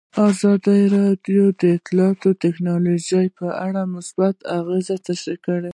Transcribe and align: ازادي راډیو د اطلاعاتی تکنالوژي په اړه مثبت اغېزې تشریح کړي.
ازادي 0.27 0.79
راډیو 0.97 1.43
د 1.59 1.61
اطلاعاتی 1.77 2.31
تکنالوژي 2.45 3.25
په 3.39 3.47
اړه 3.65 3.81
مثبت 3.95 4.35
اغېزې 4.57 4.97
تشریح 5.07 5.39
کړي. 5.45 5.69